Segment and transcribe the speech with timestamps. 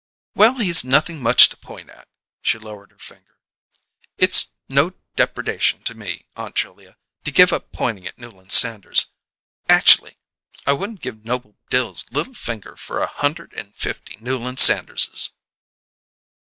[0.33, 2.07] "Well, he's nothing much to point at!"
[2.41, 3.37] She lowered her finger.
[4.17, 9.13] "It's no depredation to me, Aunt Julia, to give up pointing at Newland Sanders.
[9.69, 10.17] Atch'ly,
[10.65, 15.35] I wouldn't give Noble Dill's little finger for a hunderd and fifty Newland Sanderses!"